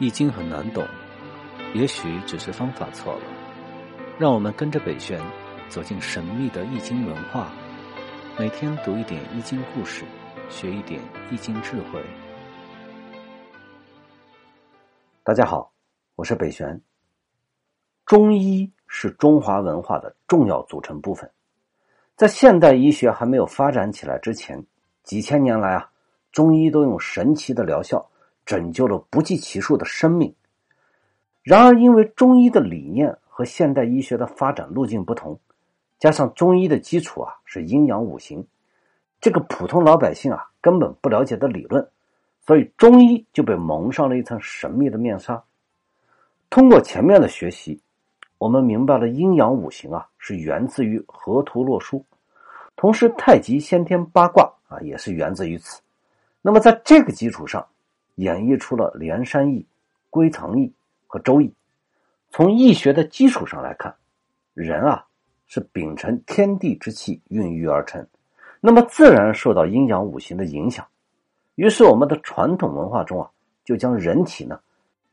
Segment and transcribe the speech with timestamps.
[0.00, 0.86] 易经很难懂，
[1.74, 3.22] 也许只是方法错了。
[4.16, 5.20] 让我们跟着北玄
[5.68, 7.50] 走进神秘的易经文化，
[8.38, 10.04] 每天读一点易经故事，
[10.48, 11.00] 学一点
[11.32, 12.00] 易经智慧。
[15.24, 15.72] 大家好，
[16.14, 16.80] 我是北玄。
[18.06, 21.28] 中医是中华文化的重要组成部分，
[22.14, 24.64] 在现代医学还没有发展起来之前，
[25.02, 25.90] 几千年来啊，
[26.30, 28.07] 中医都用神奇的疗效。
[28.48, 30.34] 拯救了不计其数的生命。
[31.42, 35.38] 然而，因为中医的理念和现代医学的发展路径不同，
[35.98, 38.42] 加上中医的基础啊是阴阳五行，
[39.20, 41.86] 这个普通老百姓啊根本不了解的理论，
[42.40, 45.44] 所以中医就被蒙上了一层神秘的面纱。
[46.48, 47.78] 通过前面的学习，
[48.38, 52.02] 我们明白了阴阳五行啊是源自于河图洛书，
[52.76, 55.82] 同时太极先天八卦啊也是源自于此。
[56.40, 57.66] 那么，在这个基础上，
[58.18, 59.60] 演绎出了《连山易》
[60.10, 60.66] 《归藏易》
[61.06, 61.46] 和《周易》。
[62.30, 63.94] 从易学的基础上来看，
[64.54, 65.06] 人啊
[65.46, 68.04] 是秉承天地之气孕育而成，
[68.60, 70.84] 那么自然受到阴阳五行的影响。
[71.54, 73.30] 于是，我们的传统文化中啊，
[73.64, 74.58] 就将人体呢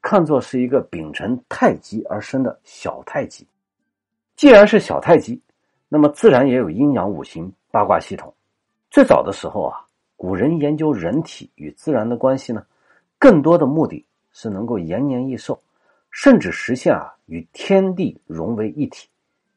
[0.00, 3.44] 看作是一个秉承太极而生的小太极。
[4.36, 5.42] 既然是小太极，
[5.88, 8.32] 那么自然也有阴阳五行八卦系统。
[8.92, 9.84] 最早的时候啊，
[10.16, 12.64] 古人研究人体与自然的关系呢。
[13.22, 15.56] 更多的目的是能够延年益寿，
[16.10, 19.08] 甚至实现啊与天地融为一体，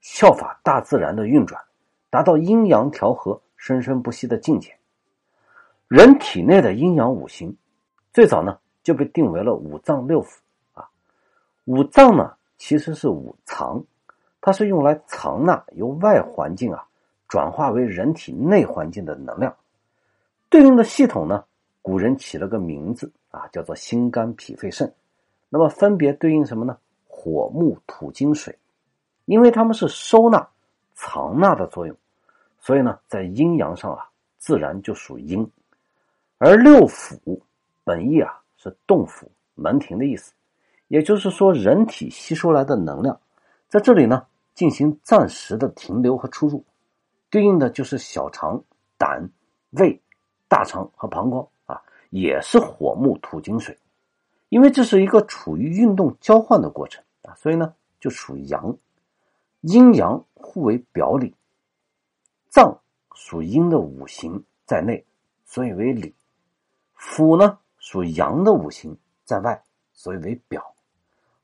[0.00, 1.62] 效法大自然的运转，
[2.10, 4.76] 达到阴阳调和、生生不息的境界。
[5.86, 7.56] 人体内的阴阳五行，
[8.12, 10.38] 最早呢就被定为了五脏六腑
[10.72, 10.88] 啊。
[11.66, 13.80] 五脏呢其实是五藏，
[14.40, 16.84] 它是用来藏纳由外环境啊
[17.28, 19.54] 转化为人体内环境的能量。
[20.50, 21.44] 对应的系统呢，
[21.80, 23.12] 古人起了个名字。
[23.32, 24.94] 啊，叫做心肝脾肺肾，
[25.48, 26.78] 那么分别对应什么呢？
[27.08, 28.56] 火木土金水，
[29.24, 30.48] 因为它们是收纳、
[30.94, 31.96] 藏纳的作用，
[32.60, 35.50] 所以呢，在阴阳上啊，自然就属阴。
[36.38, 37.40] 而六腑
[37.84, 40.32] 本意啊是洞府、门庭的意思，
[40.88, 43.18] 也就是说，人体吸收来的能量，
[43.68, 46.62] 在这里呢进行暂时的停留和出入，
[47.30, 48.62] 对应的就是小肠、
[48.98, 49.30] 胆、
[49.70, 49.98] 胃、
[50.48, 51.48] 大肠和膀胱。
[52.12, 53.78] 也是火木土金水，
[54.50, 58.76] 因为这是一个处于运动交换的过程啊，所以呢就属阳，
[59.62, 61.34] 阴阳互为表里。
[62.50, 62.78] 脏
[63.14, 65.02] 属阴的五行在内，
[65.46, 66.12] 所以为里；
[67.00, 68.94] 腑呢属阳的五行
[69.24, 69.62] 在外，
[69.94, 70.62] 所以为表。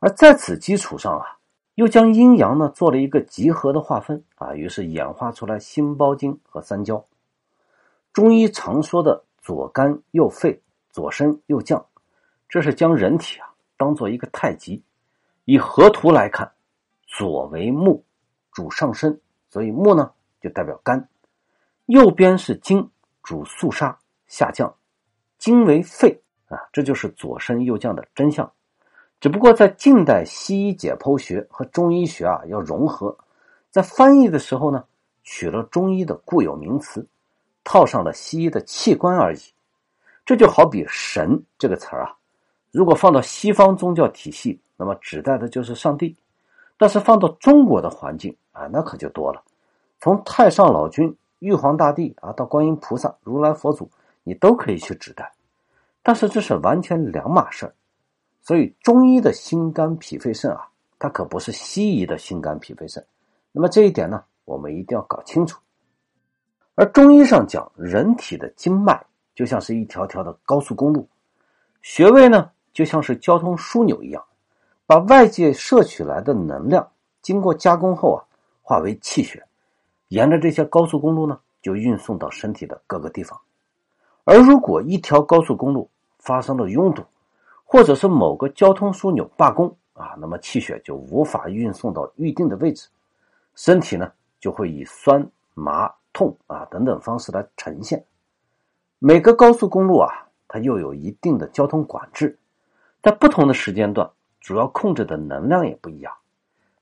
[0.01, 1.39] 而在此基础上啊，
[1.77, 7.03] 又将阴阳呢做了一个集合的划分啊，于是演化出来心包经和三焦。
[8.13, 9.25] 中医常说的。
[9.49, 10.61] 左肝右肺，
[10.91, 11.83] 左升右降，
[12.51, 13.49] 这是将人体啊
[13.79, 14.85] 当做一个太极。
[15.47, 16.53] 以河图来看，
[17.07, 18.05] 左为木，
[18.53, 21.01] 主上升，所以木呢就代表肝；
[21.87, 22.91] 右边是金，
[23.23, 24.77] 主肃杀下降，
[25.39, 28.53] 金为肺啊，这就是左升右降的真相。
[29.19, 33.17] 只不过在近代西医解剖学和中医学啊要融合，
[33.71, 34.85] 在翻译的时候呢，
[35.23, 37.09] 取了中医的固有名词。
[37.69, 39.41] 套上了西医的器官而已，
[40.25, 42.17] 这就好比“神”这个词儿啊，
[42.71, 46.17] 如果放到西方宗教体系，那么指代的就是上帝；
[46.79, 49.43] 但是放到中国的环境啊，那可就多了，
[50.01, 53.91] 从太上老君、玉皇大帝啊，到观音菩萨、如来佛祖，
[54.23, 55.31] 你都可以去指代。
[56.03, 57.75] 但是这是完全两码事儿，
[58.41, 60.67] 所以中医的心肝脾肺肾啊，
[60.99, 63.05] 它可不是西医的心肝脾肺肾。
[63.53, 65.61] 那么这一点呢，我们一定要搞清楚。
[66.79, 71.09] 而中医上讲，人体的经脉就像是一条条的高速公路，
[71.83, 74.25] 穴位呢就像是交通枢纽一样，
[74.87, 76.89] 把外界摄取来的能量
[77.21, 78.23] 经过加工后啊，
[78.63, 79.45] 化为气血，
[80.11, 83.37] 沿着这些高速公路呢，就运送到身体的各个地方。
[84.23, 85.91] 而如果一条高速公路
[86.21, 87.03] 发生了拥堵，
[87.65, 92.87] 或者是某个交通枢纽罢工啊，那么气血就无法运送到预定的位置，
[93.57, 95.93] 身体呢就会以酸麻。
[96.19, 98.05] 痛啊等等方式来呈现。
[98.99, 100.11] 每个高速公路啊，
[100.49, 102.37] 它又有一定的交通管制，
[103.01, 104.11] 在不同的时间段，
[104.41, 106.13] 主要控制的能量也不一样。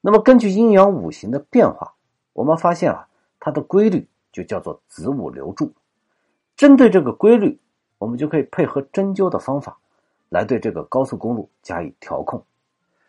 [0.01, 1.93] 那么根据阴阳五行的变化，
[2.33, 3.07] 我们发现啊，
[3.39, 5.71] 它的规律就叫做子午流注。
[6.57, 7.61] 针对这个规律，
[7.99, 9.77] 我们就可以配合针灸的方法，
[10.31, 12.43] 来对这个高速公路加以调控。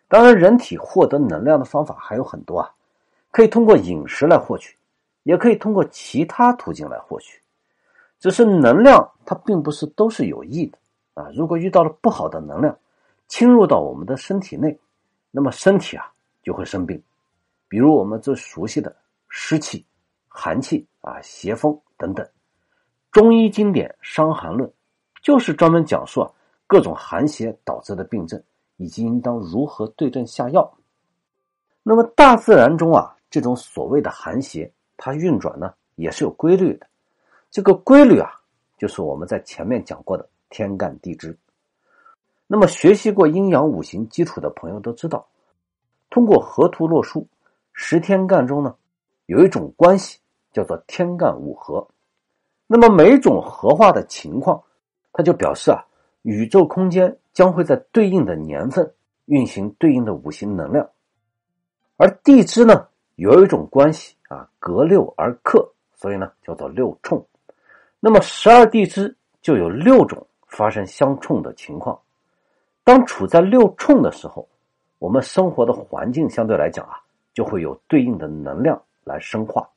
[0.09, 2.69] 当然，人体获得能量的方法还有很多啊，
[3.31, 4.76] 可以通过饮食来获取。
[5.27, 7.37] 也可以通过其他途径来获取，
[8.17, 10.77] 只是能量它并不是都是有益的
[11.15, 11.27] 啊。
[11.35, 12.73] 如果遇到了不好的能量，
[13.27, 14.79] 侵入到我们的身体内，
[15.29, 16.09] 那么身体啊
[16.41, 17.03] 就会生病。
[17.67, 18.95] 比如我们最熟悉的
[19.27, 19.85] 湿气、
[20.29, 22.25] 寒气啊、邪风等等。
[23.11, 24.69] 中医经典《伤寒论》
[25.21, 26.31] 就是专门讲述啊
[26.67, 28.41] 各种寒邪导致的病症，
[28.77, 30.73] 以及应当如何对症下药。
[31.83, 36.87] 那么大自然中啊，这种所谓的寒邪，它运转呢也是有规律的。
[37.49, 38.29] 这个规律啊，
[38.77, 41.37] 就是我们在前面讲过的天干地支。
[42.45, 45.27] 那么学习过阴阳五行基础的朋友都知道，
[46.09, 47.27] 通过河图洛书。
[47.79, 48.75] 十天干中呢，
[49.27, 50.19] 有一种关系
[50.51, 51.87] 叫做天干五合。
[52.65, 54.61] 那么每种合化的情况，
[55.13, 55.85] 它就表示啊，
[56.23, 58.93] 宇宙空间将会在对应的年份
[59.25, 60.89] 运行对应的五行能量。
[61.97, 67.25] 而地支呢，有一种关系啊，隔六而克，所以呢叫做六冲。
[67.99, 71.99] 那么十二地支就有六种发生相冲的情况。
[72.83, 74.47] 当处在六冲的时候，
[74.99, 77.01] 我们生活的环境相对来讲啊。
[77.33, 79.69] 就会有对应的能量来生化，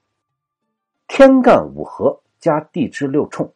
[1.08, 3.52] 天干五合加地支六冲，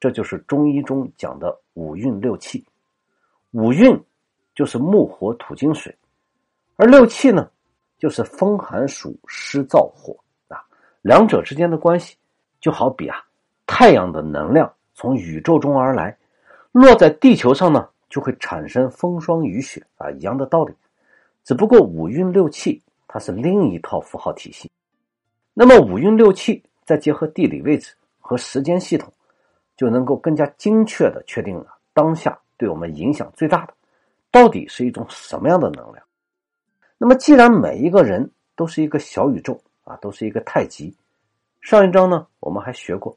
[0.00, 2.66] 这就是中医中讲的五运六气。
[3.52, 3.96] 五运
[4.52, 5.96] 就是木火土金水，
[6.74, 7.48] 而六气呢，
[7.96, 10.16] 就是风寒暑湿燥火。
[11.04, 12.16] 两者之间的关系，
[12.60, 13.16] 就好比啊，
[13.66, 16.16] 太阳的能量从宇宙中而来，
[16.72, 20.74] 落在地球上呢，就会产生风霜雨雪啊一样的道理。
[21.44, 22.82] 只不过五运六气。
[23.06, 24.68] 它是另一套符号体系，
[25.52, 29.12] 那么五运六气再结合地理位置和时间系统，
[29.76, 33.74] 就能够更加精确的确定了当下对我们影响最大的
[34.32, 36.04] 到底是一种什么样的能量。
[36.98, 40.94] 那么既然每一个人都是一个小宇宙啊，都是一个太极，
[41.60, 43.16] 上一章呢我们还学过，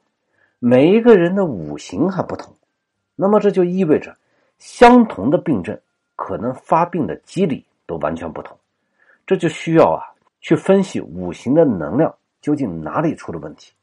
[0.59, 2.53] 每一个人的五行还不同，
[3.15, 4.15] 那么这就意味着
[4.59, 5.79] 相同的病症
[6.15, 8.57] 可能发病的机理都完全不同。
[9.25, 10.03] 这就需要啊，
[10.39, 13.73] 去分析五行的能量究竟哪里出了问题。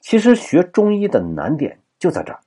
[0.00, 2.40] 其实学中医的难点就在这儿。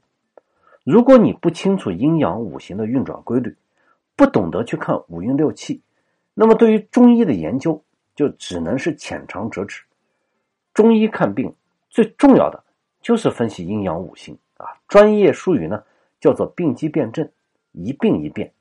[0.84, 3.56] 如果你不清楚阴阳五行的运转规律，
[4.16, 5.82] 不懂得去看五运六气，
[6.34, 7.84] 那么对于中医的研究
[8.22, 9.82] 就只能是浅尝辄止。
[10.76, 11.52] 中医看病
[11.90, 12.64] 最重要的
[13.02, 15.84] 就是分析阴阳五行啊，专业术语呢
[16.20, 17.28] 叫做病机辨证，
[17.72, 18.54] 一病一变，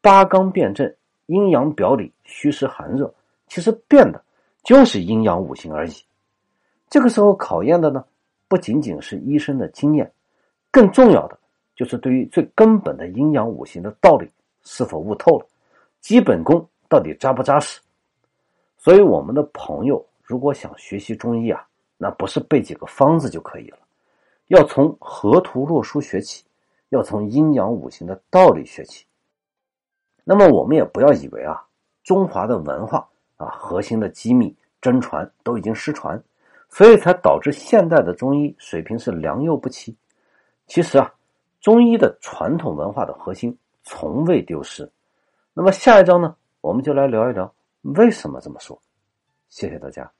[0.00, 0.90] 八纲辨证。
[1.26, 3.12] 阴阳表里、虚实寒热，
[3.48, 4.24] 其实变的
[4.62, 5.92] 就是阴阳五行而已。
[6.88, 8.02] 这个时候考验的呢，
[8.48, 10.10] 不仅仅是医生的经验，
[10.70, 11.38] 更重要的
[11.74, 14.26] 就是对于最根本的阴阳五行的道理
[14.62, 15.46] 是否悟透了，
[16.00, 17.80] 基本功到底扎不扎实。
[18.86, 21.66] 所以，我们的朋友如果想学习中医啊，
[21.98, 23.78] 那不是背几个方子就可以了，
[24.46, 26.44] 要从河图洛书学起，
[26.90, 29.04] 要从阴阳五行的道理学起。
[30.22, 31.60] 那么我们也不要以为啊，
[32.04, 33.04] 中华的文化
[33.38, 36.22] 啊，核心的机密真传都已经失传，
[36.68, 39.96] 所以才导致现代的中医水平是良莠不齐。
[40.68, 41.12] 其实啊，
[41.60, 44.88] 中医的传统文化的核心从未丢失。
[45.54, 47.52] 那么下一章呢，我们就来聊一聊
[47.94, 48.80] 为什么这么说。
[49.48, 50.15] 谢谢大家。